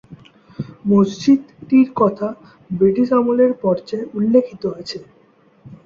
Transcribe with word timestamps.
মসজিদটির 0.85 1.87
কথা 1.95 2.27
ব্রিটিশ 2.69 3.09
আমলের 3.19 3.51
পর্চায় 3.63 4.05
উল্লেখিত 4.17 4.63
আছে। 4.79 4.97